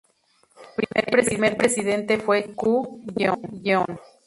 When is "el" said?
0.95-1.23